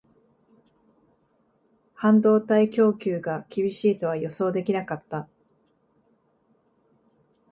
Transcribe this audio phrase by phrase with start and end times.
[1.93, 5.29] 半導体供給が厳しいとは予想できなかった